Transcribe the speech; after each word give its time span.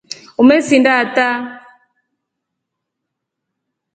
Umesinda 0.41 0.91
ata. 1.03 1.27